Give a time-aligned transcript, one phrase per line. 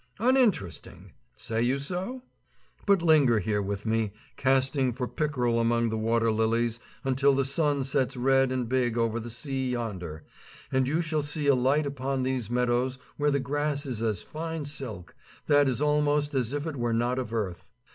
[0.17, 1.11] Uninteresting!
[1.37, 2.23] Say you so?
[2.87, 7.83] But linger here with me, casting for pickerel among the water lilies until the sun
[7.83, 10.23] sets red and big over the sea yonder,
[10.71, 14.65] and you shall see a light upon these meadows where the grass is as fine
[14.65, 15.13] silk,
[15.45, 17.69] that is almost as if it were not of earth.